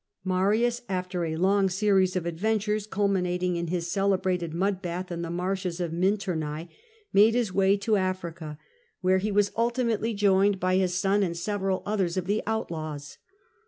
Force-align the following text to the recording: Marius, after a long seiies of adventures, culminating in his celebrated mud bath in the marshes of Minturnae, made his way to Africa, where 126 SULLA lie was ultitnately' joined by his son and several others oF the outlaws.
Marius, 0.23 0.81
after 0.89 1.25
a 1.25 1.35
long 1.35 1.67
seiies 1.67 2.15
of 2.15 2.25
adventures, 2.25 2.87
culminating 2.87 3.55
in 3.55 3.67
his 3.67 3.91
celebrated 3.91 4.51
mud 4.51 4.81
bath 4.81 5.11
in 5.11 5.21
the 5.21 5.29
marshes 5.29 5.79
of 5.79 5.93
Minturnae, 5.93 6.69
made 7.13 7.35
his 7.35 7.53
way 7.53 7.77
to 7.77 7.97
Africa, 7.97 8.57
where 9.01 9.17
126 9.17 9.53
SULLA 9.55 9.61
lie 9.61 9.67
was 9.67 9.75
ultitnately' 10.09 10.17
joined 10.17 10.59
by 10.59 10.77
his 10.77 10.95
son 10.95 11.21
and 11.21 11.37
several 11.37 11.83
others 11.85 12.17
oF 12.17 12.25
the 12.25 12.41
outlaws. 12.47 13.19